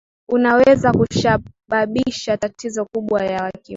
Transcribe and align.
unaweza 0.29 0.91
kushababisha 0.91 2.37
tatizo 2.37 2.85
kubwa 2.85 3.23
ya 3.25 3.43
wakimbizi 3.43 3.69